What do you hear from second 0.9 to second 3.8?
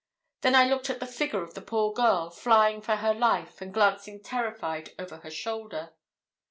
the figure of the poor girl, flying for her life, and